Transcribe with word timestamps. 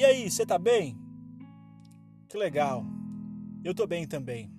E 0.00 0.04
aí, 0.06 0.30
você 0.30 0.46
tá 0.46 0.58
bem? 0.58 0.96
Que 2.26 2.38
legal. 2.38 2.82
Eu 3.62 3.74
tô 3.74 3.86
bem 3.86 4.06
também. 4.06 4.50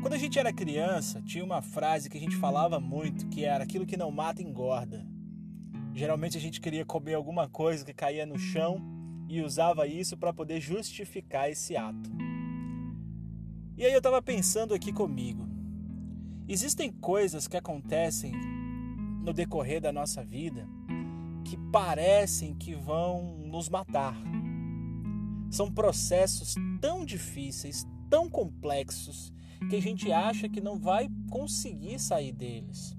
Quando 0.00 0.14
a 0.14 0.16
gente 0.16 0.38
era 0.38 0.54
criança, 0.54 1.20
tinha 1.20 1.44
uma 1.44 1.60
frase 1.60 2.08
que 2.08 2.16
a 2.16 2.20
gente 2.20 2.34
falava 2.36 2.80
muito, 2.80 3.28
que 3.28 3.44
era 3.44 3.62
aquilo 3.62 3.84
que 3.84 3.98
não 3.98 4.10
mata 4.10 4.40
engorda. 4.40 5.06
Geralmente 5.92 6.38
a 6.38 6.40
gente 6.40 6.62
queria 6.62 6.82
comer 6.82 7.12
alguma 7.12 7.46
coisa 7.46 7.84
que 7.84 7.92
caía 7.92 8.24
no 8.24 8.38
chão 8.38 8.80
e 9.28 9.42
usava 9.42 9.86
isso 9.86 10.16
para 10.16 10.32
poder 10.32 10.62
justificar 10.62 11.50
esse 11.50 11.76
ato. 11.76 12.10
E 13.76 13.84
aí 13.84 13.92
eu 13.92 13.98
estava 13.98 14.22
pensando 14.22 14.72
aqui 14.72 14.94
comigo. 14.94 15.46
Existem 16.48 16.90
coisas 16.90 17.46
que 17.46 17.58
acontecem 17.58 18.32
no 19.22 19.34
decorrer 19.34 19.78
da 19.78 19.92
nossa 19.92 20.24
vida 20.24 20.66
que 21.50 21.56
parecem 21.72 22.54
que 22.54 22.76
vão 22.76 23.38
nos 23.38 23.68
matar. 23.68 24.16
São 25.50 25.68
processos 25.68 26.54
tão 26.80 27.04
difíceis, 27.04 27.84
tão 28.08 28.30
complexos, 28.30 29.32
que 29.68 29.74
a 29.74 29.82
gente 29.82 30.12
acha 30.12 30.48
que 30.48 30.60
não 30.60 30.78
vai 30.78 31.08
conseguir 31.28 31.98
sair 31.98 32.30
deles. 32.30 32.96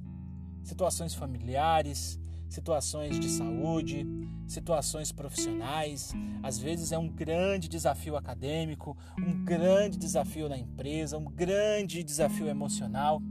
Situações 0.65 1.15
familiares, 1.15 2.19
situações 2.49 3.17
de 3.17 3.29
saúde, 3.29 4.05
situações 4.45 5.13
profissionais, 5.13 6.11
às 6.43 6.59
vezes 6.59 6.91
é 6.91 6.97
um 6.97 7.07
grande 7.07 7.69
desafio 7.69 8.17
acadêmico, 8.17 8.97
um 9.17 9.45
grande 9.45 9.97
desafio 9.97 10.49
na 10.49 10.57
empresa, 10.57 11.17
um 11.17 11.23
grande 11.23 12.03
desafio 12.03 12.49
emocional 12.49 13.21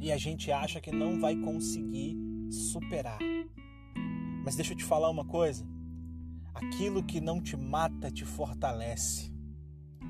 e 0.00 0.10
a 0.10 0.16
gente 0.16 0.50
acha 0.50 0.80
que 0.80 0.90
não 0.90 1.20
vai 1.20 1.36
conseguir 1.36 2.16
superar. 2.50 3.20
Mas 4.48 4.56
deixa 4.56 4.72
eu 4.72 4.78
te 4.78 4.84
falar 4.84 5.10
uma 5.10 5.26
coisa: 5.26 5.62
aquilo 6.54 7.04
que 7.04 7.20
não 7.20 7.38
te 7.38 7.54
mata 7.54 8.10
te 8.10 8.24
fortalece. 8.24 9.30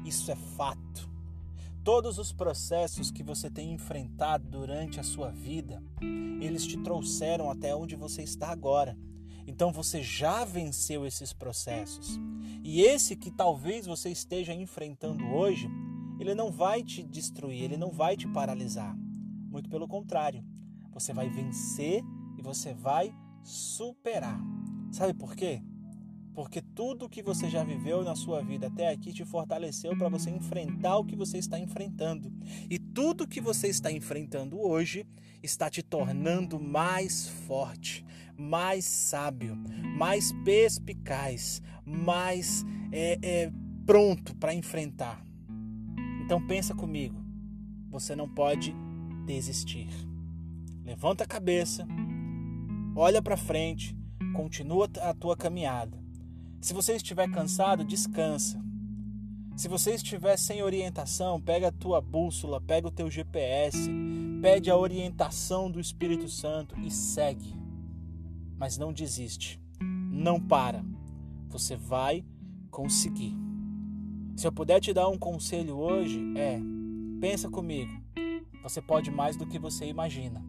Isso 0.05 0.31
é 0.31 0.37
fato. 0.37 1.11
Todos 1.83 2.19
os 2.19 2.33
processos 2.33 3.11
que 3.11 3.25
você 3.25 3.51
tem 3.51 3.73
enfrentado 3.73 4.49
durante 4.49 5.01
a 5.01 5.03
sua 5.03 5.33
vida, 5.33 5.83
eles 6.41 6.65
te 6.65 6.79
trouxeram 6.85 7.51
até 7.51 7.75
onde 7.75 7.97
você 7.97 8.23
está 8.23 8.51
agora. 8.51 8.97
Então 9.45 9.73
você 9.73 10.05
já 10.05 10.45
venceu 10.45 11.05
esses 11.05 11.33
processos. 11.33 12.17
E 12.63 12.83
esse 12.83 13.17
que 13.17 13.33
talvez 13.33 13.87
você 13.87 14.09
esteja 14.09 14.55
enfrentando 14.55 15.27
hoje, 15.35 15.69
ele 16.21 16.37
não 16.37 16.53
vai 16.53 16.85
te 16.85 17.03
destruir, 17.03 17.65
ele 17.65 17.77
não 17.77 17.91
vai 17.91 18.17
te 18.17 18.29
paralisar. 18.29 18.97
Muito 19.51 19.69
pelo 19.69 19.89
contrário, 19.89 20.45
você 20.93 21.13
vai 21.13 21.29
vencer 21.29 22.05
e 22.39 22.41
você 22.41 22.73
vai 22.73 23.13
superar. 23.43 24.41
Sabe 24.91 25.15
por 25.15 25.35
quê? 25.35 25.63
Porque 26.35 26.63
tudo 26.63 27.09
que 27.09 27.21
você 27.21 27.51
já 27.51 27.65
viveu 27.65 28.05
na 28.05 28.15
sua 28.15 28.41
vida 28.43 28.69
até 28.69 28.91
aqui 28.91 29.13
te 29.13 29.25
fortaleceu 29.25 29.97
para 29.99 30.09
você 30.09 30.31
enfrentar 30.31 30.97
o 30.97 31.05
que 31.05 31.17
você 31.17 31.37
está 31.37 31.59
enfrentando. 31.59 32.33
E 32.71 32.79
tudo 32.79 33.27
que 33.27 33.41
você 33.41 33.67
está 33.67 33.91
enfrentando 33.91 34.61
hoje 34.61 35.05
está 35.43 35.69
te 35.69 35.83
tornando 35.83 36.61
mais 36.61 37.29
forte, 37.29 38.07
mais 38.37 38.85
sábio, 38.85 39.57
mais 39.97 40.33
perspicaz, 40.45 41.61
mais 41.85 42.65
é, 42.93 43.19
é, 43.21 43.53
pronto 43.85 44.37
para 44.37 44.55
enfrentar. 44.55 45.21
Então 46.25 46.47
pensa 46.47 46.73
comigo, 46.73 47.21
você 47.91 48.15
não 48.15 48.29
pode 48.29 48.73
desistir. 49.27 49.89
Levanta 50.85 51.25
a 51.25 51.27
cabeça, 51.27 51.85
olha 52.99 53.23
para 53.23 53.37
frente, 53.37 53.97
continua 54.35 54.91
a 55.03 55.15
tua 55.15 55.37
caminhada. 55.37 55.97
Se 56.61 56.75
você 56.75 56.97
estiver 56.97 57.31
cansado, 57.31 57.85
descansa. 57.85 58.61
Se 59.57 59.69
você 59.69 59.95
estiver 59.95 60.37
sem 60.37 60.63
orientação, 60.63 61.41
pega 61.41 61.69
a 61.69 61.73
tua 61.73 62.01
bússola, 62.01 62.61
pega 62.61 62.89
o 62.89 62.91
teu 62.93 63.09
GPS, 63.09 63.89
pede 64.43 64.69
a 64.69 64.77
orientação 64.77 65.71
do 65.71 65.81
Espírito 65.81 66.29
Santo 66.29 66.79
e 66.81 66.91
segue. 66.91 67.55
Mas 68.57 68.77
não 68.77 68.93
desiste. 68.93 69.61
Não 69.81 70.41
para. 70.41 70.85
Você 71.49 71.77
vai 71.77 72.25
conseguir. 72.71 73.37
Se 74.37 74.47
eu 74.47 74.53
puder 74.53 74.81
te 74.81 74.93
dar 74.93 75.09
um 75.09 75.19
conselho 75.19 75.77
hoje, 75.77 76.21
é: 76.37 76.61
pensa 77.21 77.49
comigo. 77.49 77.93
Você 78.63 78.83
pode 78.83 79.11
mais 79.11 79.37
do 79.37 79.47
que 79.47 79.59
você 79.59 79.87
imagina. 79.87 80.45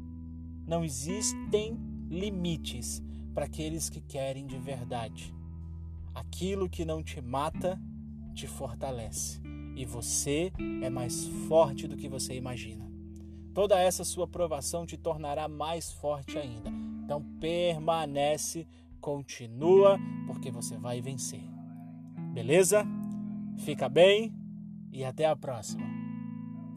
Não 0.68 0.84
existem 0.84 1.89
limites 2.10 3.02
para 3.34 3.46
aqueles 3.46 3.90
que 3.90 4.02
querem 4.02 4.46
de 4.46 4.58
verdade. 4.58 5.34
Aquilo 6.14 6.70
que 6.70 6.84
não 6.84 7.04
te 7.04 7.22
mata 7.22 7.80
te 8.34 8.48
fortalece 8.48 9.40
e 9.76 9.86
você 9.86 10.52
é 10.82 10.90
mais 10.90 11.26
forte 11.48 11.88
do 11.88 11.96
que 11.96 12.10
você 12.10 12.36
imagina. 12.36 12.90
Toda 13.54 13.80
essa 13.80 14.04
sua 14.04 14.28
provação 14.28 14.86
te 14.86 14.98
tornará 14.98 15.48
mais 15.48 15.92
forte 15.92 16.38
ainda. 16.38 16.70
Então 17.04 17.24
permanece, 17.40 18.68
continua, 19.00 19.98
porque 20.28 20.52
você 20.52 20.78
vai 20.78 21.02
vencer. 21.02 21.44
Beleza? 22.34 22.86
Fica 23.58 23.90
bem 23.90 24.34
e 24.92 25.04
até 25.04 25.26
a 25.26 25.36
próxima. 25.36 25.86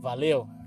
Valeu! 0.01 0.62